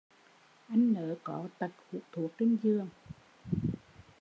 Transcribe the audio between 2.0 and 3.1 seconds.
thuốc trên giường